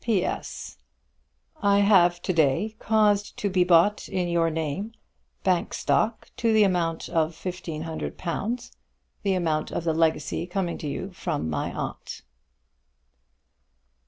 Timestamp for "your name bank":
4.29-5.75